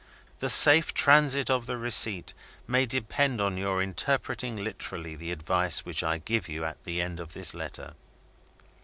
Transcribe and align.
The 0.39 0.49
safe 0.49 0.95
transit 0.95 1.51
of 1.51 1.67
the 1.67 1.77
receipt 1.77 2.33
may 2.67 2.87
depend 2.87 3.39
on 3.39 3.55
your 3.55 3.83
interpreting 3.83 4.55
literally 4.55 5.15
the 5.15 5.31
advice 5.31 5.85
which 5.85 6.01
I 6.01 6.17
give 6.17 6.49
you 6.49 6.65
at 6.65 6.83
the 6.85 7.03
end 7.03 7.19
of 7.19 7.33
this 7.33 7.53
letter. 7.53 7.93